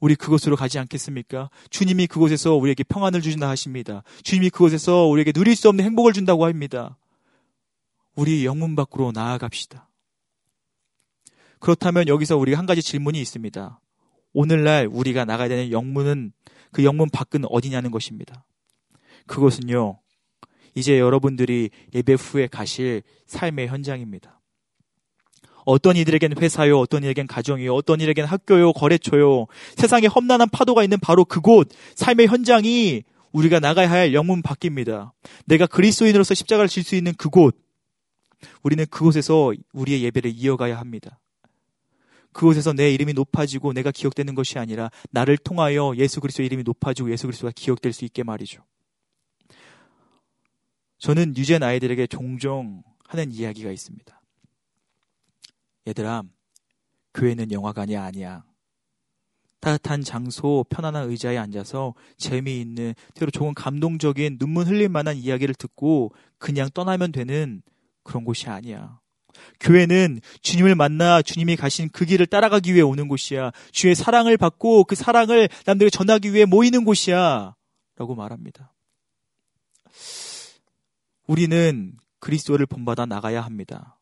우리 0.00 0.14
그곳으로 0.16 0.54
가지 0.54 0.78
않겠습니까? 0.78 1.48
주님이 1.70 2.06
그곳에서 2.06 2.54
우리에게 2.54 2.84
평안을 2.84 3.22
주신다 3.22 3.48
하십니다. 3.48 4.02
주님이 4.22 4.50
그곳에서 4.50 5.06
우리에게 5.06 5.32
누릴 5.32 5.56
수 5.56 5.68
없는 5.70 5.82
행복을 5.84 6.12
준다고 6.12 6.44
합니다. 6.44 6.98
우리 8.14 8.44
영문 8.44 8.76
밖으로 8.76 9.12
나아갑시다. 9.12 9.88
그렇다면 11.64 12.08
여기서 12.08 12.36
우리가 12.36 12.58
한 12.58 12.66
가지 12.66 12.82
질문이 12.82 13.18
있습니다. 13.22 13.80
오늘날 14.34 14.86
우리가 14.86 15.24
나가야 15.24 15.48
되는 15.48 15.72
영문은 15.72 16.32
그 16.72 16.84
영문 16.84 17.08
밖은 17.08 17.46
어디냐는 17.48 17.90
것입니다. 17.90 18.44
그것은요, 19.26 19.98
이제 20.74 20.98
여러분들이 20.98 21.70
예배 21.94 22.14
후에 22.20 22.48
가실 22.48 23.02
삶의 23.26 23.68
현장입니다. 23.68 24.42
어떤 25.64 25.96
이들에겐 25.96 26.34
회사요, 26.36 26.78
어떤 26.78 27.02
이에겐 27.02 27.26
가정이요, 27.26 27.74
어떤 27.74 28.02
이에겐 28.02 28.26
학교요, 28.26 28.74
거래처요, 28.74 29.46
세상에 29.78 30.06
험난한 30.06 30.50
파도가 30.50 30.82
있는 30.82 31.00
바로 31.00 31.24
그곳, 31.24 31.70
삶의 31.94 32.26
현장이 32.26 33.04
우리가 33.32 33.60
나가야 33.60 33.90
할 33.90 34.12
영문 34.12 34.42
밖입니다. 34.42 35.14
내가 35.46 35.64
그리스도인으로서 35.64 36.34
십자가를 36.34 36.68
질 36.68 36.84
수 36.84 36.94
있는 36.94 37.14
그곳, 37.14 37.56
우리는 38.62 38.84
그곳에서 38.90 39.54
우리의 39.72 40.02
예배를 40.02 40.30
이어가야 40.34 40.78
합니다. 40.78 41.18
그곳에서 42.34 42.74
내 42.74 42.92
이름이 42.92 43.14
높아지고 43.14 43.72
내가 43.72 43.90
기억되는 43.90 44.34
것이 44.34 44.58
아니라 44.58 44.90
나를 45.10 45.38
통하여 45.38 45.94
예수 45.96 46.20
그리스도 46.20 46.42
이름이 46.42 46.64
높아지고 46.64 47.10
예수 47.10 47.26
그리스도가 47.26 47.52
기억될 47.54 47.94
수 47.94 48.04
있게 48.04 48.22
말이죠. 48.22 48.62
저는 50.98 51.36
유젠 51.36 51.62
아이들에게 51.62 52.06
종종 52.08 52.82
하는 53.06 53.30
이야기가 53.30 53.70
있습니다. 53.70 54.20
얘들아, 55.86 56.22
교회는 57.14 57.52
영화관이 57.52 57.96
아니야. 57.96 58.44
따뜻한 59.60 60.02
장소, 60.02 60.64
편안한 60.68 61.08
의자에 61.08 61.38
앉아서 61.38 61.94
재미있는, 62.16 62.94
때로 63.14 63.30
조금 63.30 63.54
감동적인 63.54 64.38
눈물 64.38 64.66
흘릴 64.66 64.88
만한 64.88 65.16
이야기를 65.16 65.54
듣고 65.54 66.12
그냥 66.38 66.68
떠나면 66.74 67.12
되는 67.12 67.62
그런 68.02 68.24
곳이 68.24 68.48
아니야. 68.48 69.00
교회는 69.60 70.20
주님을 70.42 70.74
만나 70.74 71.22
주님이 71.22 71.56
가신 71.56 71.88
그 71.92 72.04
길을 72.04 72.26
따라가기 72.26 72.72
위해 72.72 72.82
오는 72.82 73.08
곳이야. 73.08 73.52
주의 73.72 73.94
사랑을 73.94 74.36
받고 74.36 74.84
그 74.84 74.94
사랑을 74.94 75.48
남들에게 75.66 75.90
전하기 75.90 76.32
위해 76.32 76.44
모이는 76.44 76.84
곳이야. 76.84 77.54
라고 77.96 78.14
말합니다. 78.14 78.72
우리는 81.26 81.92
그리스도를 82.20 82.66
본받아 82.66 83.06
나가야 83.06 83.40
합니다. 83.40 83.98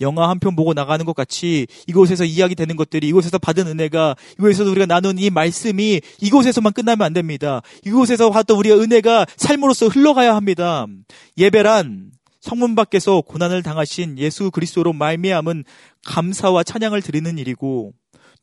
영화 0.00 0.30
한 0.30 0.38
편 0.38 0.56
보고 0.56 0.72
나가는 0.72 1.04
것 1.04 1.14
같이 1.14 1.66
이곳에서 1.86 2.24
이야기되는 2.24 2.74
것들이 2.76 3.06
이곳에서 3.08 3.38
받은 3.38 3.66
은혜가 3.66 4.16
이곳에서 4.38 4.64
우리가 4.70 4.86
나눈 4.86 5.18
이 5.18 5.28
말씀이 5.28 6.00
이곳에서만 6.20 6.72
끝나면 6.72 7.04
안 7.04 7.12
됩니다. 7.12 7.60
이곳에서 7.84 8.30
받던 8.30 8.56
우리의 8.56 8.80
은혜가 8.80 9.26
삶으로서 9.36 9.88
흘러가야 9.88 10.34
합니다. 10.34 10.86
예배란 11.36 12.12
성문 12.40 12.74
밖에서 12.74 13.20
고난을 13.20 13.62
당하신 13.62 14.18
예수 14.18 14.50
그리스도로 14.50 14.92
말미암은 14.92 15.64
감사와 16.04 16.64
찬양을 16.64 17.02
드리는 17.02 17.38
일이고 17.38 17.92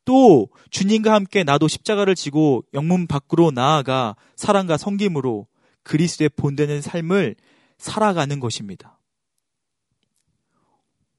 또 0.06 0.48
주님과 0.70 1.14
함께 1.14 1.44
나도 1.44 1.68
십자가를 1.68 2.16
지고 2.16 2.64
영문 2.74 3.08
밖으로 3.08 3.52
나아가 3.52 4.16
사랑과 4.36 4.78
성김으로 4.78 5.48
그리스도의 5.84 6.30
본되는 6.30 6.82
삶을 6.82 7.36
살아가는 7.78 8.40
것입니다. 8.40 9.00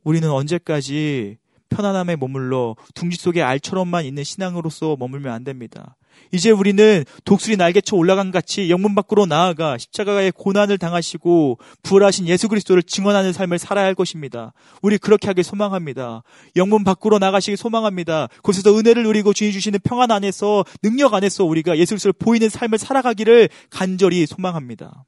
우리는 0.04 0.30
언제까지 0.30 1.36
편안함에 1.68 2.16
머물러 2.16 2.76
둥지 2.94 3.18
속에 3.18 3.42
알처럼만 3.42 4.04
있는 4.04 4.24
신앙으로서 4.24 4.96
머물면 4.98 5.32
안 5.32 5.44
됩니다. 5.44 5.96
이제 6.32 6.50
우리는 6.50 7.04
독수리 7.24 7.56
날개쳐 7.56 7.96
올라간 7.96 8.30
같이 8.30 8.70
영문 8.70 8.94
밖으로 8.94 9.26
나아가 9.26 9.78
십자가의 9.78 10.32
고난을 10.32 10.78
당하시고 10.78 11.58
부활하신 11.82 12.28
예수 12.28 12.48
그리스도를 12.48 12.82
증언하는 12.82 13.32
삶을 13.32 13.58
살아야 13.58 13.86
할 13.86 13.94
것입니다. 13.94 14.52
우리 14.82 14.98
그렇게 14.98 15.28
하길 15.28 15.44
소망합니다. 15.44 16.22
영문 16.56 16.84
밖으로 16.84 17.18
나가시길 17.18 17.56
소망합니다. 17.56 18.28
곳에서 18.42 18.76
은혜를 18.76 19.04
누리고 19.04 19.32
주님 19.32 19.52
주시는 19.52 19.80
평안 19.84 20.10
안에서 20.10 20.64
능력 20.82 21.14
안에서 21.14 21.44
우리가 21.44 21.78
예수 21.78 21.90
그리스도를 21.90 22.12
보이는 22.18 22.48
삶을 22.48 22.78
살아가기를 22.78 23.48
간절히 23.70 24.26
소망합니다. 24.26 25.04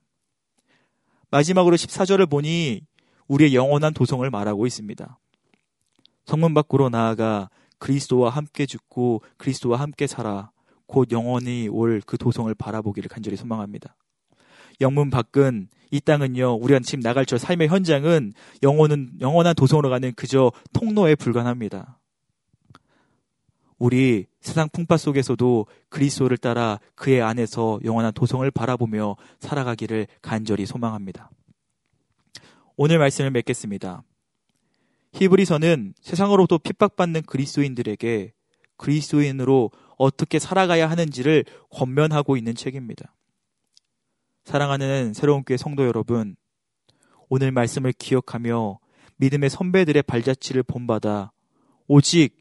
마지막으로 1.30 1.76
14절을 1.76 2.28
보니 2.28 2.80
우리의 3.28 3.54
영원한 3.54 3.94
도성을 3.94 4.28
말하고 4.28 4.66
있습니다. 4.66 5.18
성문 6.26 6.54
밖으로 6.54 6.88
나아가 6.88 7.48
그리스도와 7.78 8.30
함께 8.30 8.66
죽고 8.66 9.22
그리스도와 9.36 9.78
함께 9.80 10.06
살아 10.06 10.50
곧 10.90 11.12
영원히 11.12 11.68
올 11.68 12.00
그 12.04 12.18
도성을 12.18 12.52
바라보기를 12.52 13.08
간절히 13.08 13.36
소망합니다. 13.36 13.94
영문 14.80 15.08
밖은 15.08 15.68
이 15.92 16.00
땅은요, 16.00 16.54
우리가 16.54 16.80
지금 16.80 17.00
나갈 17.00 17.24
저 17.26 17.38
삶의 17.38 17.68
현장은 17.68 18.32
영원은, 18.62 19.12
영원한 19.20 19.54
도성으로 19.54 19.88
가는 19.88 20.12
그저 20.16 20.50
통로에 20.72 21.14
불과합니다. 21.14 22.00
우리 23.78 24.26
세상 24.40 24.68
풍파 24.68 24.96
속에서도 24.96 25.66
그리스도를 25.88 26.36
따라 26.36 26.80
그의 26.96 27.22
안에서 27.22 27.78
영원한 27.84 28.12
도성을 28.12 28.50
바라보며 28.50 29.16
살아가기를 29.38 30.08
간절히 30.22 30.66
소망합니다. 30.66 31.30
오늘 32.76 32.98
말씀을 32.98 33.30
맺겠습니다. 33.30 34.02
히브리서는 35.12 35.94
세상으로부터 36.00 36.58
핍박받는 36.58 37.22
그리스도인들에게 37.22 38.32
그리스도인으로 38.76 39.70
어떻게 40.00 40.38
살아가야 40.38 40.88
하는지를 40.88 41.44
권면하고 41.68 42.38
있는 42.38 42.54
책입니다. 42.54 43.14
사랑하는 44.44 45.12
새로운 45.12 45.44
교회 45.44 45.58
성도 45.58 45.84
여러분, 45.84 46.36
오늘 47.28 47.52
말씀을 47.52 47.92
기억하며 47.92 48.78
믿음의 49.18 49.50
선배들의 49.50 50.02
발자취를 50.04 50.62
본받아 50.62 51.32
오직 51.86 52.34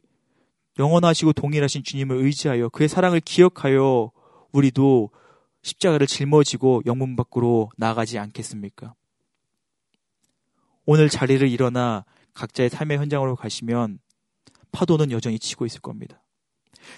영원하시고 0.78 1.34
동일하신 1.34 1.84
주님을 1.84 2.16
의지하여 2.16 2.70
그의 2.70 2.88
사랑을 2.88 3.20
기억하여 3.20 4.10
우리도 4.52 5.10
십자가를 5.60 6.06
짊어지고 6.06 6.84
영문 6.86 7.14
밖으로 7.14 7.68
나가지 7.76 8.18
않겠습니까? 8.18 8.94
오늘 10.86 11.10
자리를 11.10 11.46
일어나 11.46 12.06
각자의 12.32 12.70
삶의 12.70 12.96
현장으로 12.96 13.36
가시면 13.36 13.98
파도는 14.72 15.10
여전히 15.10 15.38
치고 15.38 15.66
있을 15.66 15.82
겁니다. 15.82 16.22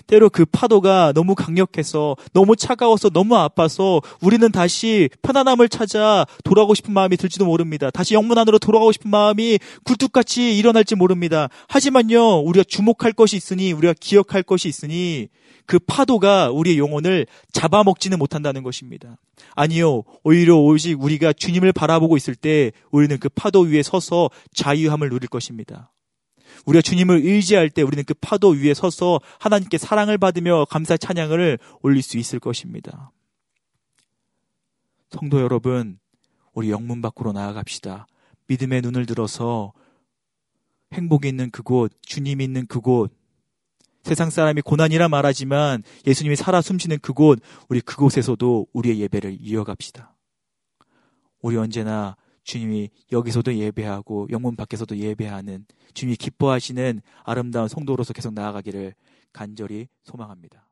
때로 0.06 0.30
그 0.30 0.44
파도가 0.44 1.12
너무 1.14 1.34
강력해서 1.34 2.16
너무 2.32 2.56
차가워서 2.56 3.10
너무 3.10 3.36
아파서 3.36 4.00
우리는 4.20 4.50
다시 4.52 5.08
편안함을 5.22 5.68
찾아 5.68 6.26
돌아가고 6.44 6.74
싶은 6.74 6.92
마음이 6.92 7.16
들지도 7.16 7.44
모릅니다. 7.44 7.90
다시 7.90 8.14
영문 8.14 8.38
안으로 8.38 8.58
돌아가고 8.58 8.92
싶은 8.92 9.10
마음이 9.10 9.58
굴뚝같이 9.84 10.56
일어날지 10.56 10.94
모릅니다. 10.94 11.48
하지만요, 11.68 12.40
우리가 12.40 12.64
주목할 12.64 13.12
것이 13.12 13.36
있으니, 13.36 13.72
우리가 13.72 13.94
기억할 13.98 14.42
것이 14.42 14.68
있으니, 14.68 15.28
그 15.66 15.78
파도가 15.78 16.50
우리의 16.50 16.78
영혼을 16.78 17.26
잡아먹지는 17.52 18.18
못한다는 18.18 18.62
것입니다. 18.62 19.16
아니요, 19.54 20.02
오히려 20.24 20.56
오직 20.56 21.02
우리가 21.02 21.32
주님을 21.32 21.72
바라보고 21.72 22.16
있을 22.16 22.34
때 22.34 22.72
우리는 22.90 23.18
그 23.18 23.28
파도 23.28 23.60
위에 23.60 23.82
서서 23.82 24.30
자유함을 24.54 25.10
누릴 25.10 25.28
것입니다. 25.28 25.90
우리가 26.66 26.82
주님을 26.82 27.16
의지할 27.24 27.70
때 27.70 27.82
우리는 27.82 28.04
그 28.04 28.14
파도 28.14 28.50
위에 28.50 28.74
서서 28.74 29.20
하나님께 29.38 29.78
사랑을 29.78 30.18
받으며 30.18 30.64
감사 30.66 30.96
찬양을 30.96 31.58
올릴 31.82 32.02
수 32.02 32.18
있을 32.18 32.38
것입니다. 32.38 33.10
성도 35.10 35.40
여러분, 35.40 35.98
우리 36.54 36.70
영문 36.70 37.02
밖으로 37.02 37.32
나아갑시다. 37.32 38.06
믿음의 38.46 38.82
눈을 38.82 39.06
들어서 39.06 39.72
행복이 40.92 41.28
있는 41.28 41.50
그곳, 41.50 41.92
주님이 42.02 42.44
있는 42.44 42.66
그곳, 42.66 43.12
세상 44.02 44.30
사람이 44.30 44.62
고난이라 44.62 45.08
말하지만 45.08 45.82
예수님이 46.06 46.36
살아 46.36 46.60
숨쉬는 46.60 46.98
그곳, 47.00 47.40
우리 47.68 47.80
그곳에서도 47.80 48.66
우리의 48.72 49.00
예배를 49.00 49.38
이어갑시다. 49.40 50.14
우리 51.40 51.56
언제나 51.56 52.16
주님이 52.44 52.90
여기서도 53.10 53.54
예배하고 53.54 54.28
영문 54.30 54.56
밖에서도 54.56 54.96
예배하는 54.96 55.66
주님이 55.94 56.16
기뻐하시는 56.16 57.00
아름다운 57.24 57.68
성도로서 57.68 58.12
계속 58.12 58.34
나아가기를 58.34 58.94
간절히 59.32 59.88
소망합니다. 60.02 60.71